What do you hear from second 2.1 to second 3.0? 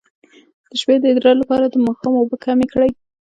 اوبه کمې کړئ